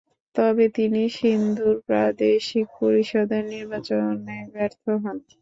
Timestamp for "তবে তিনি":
0.35-1.01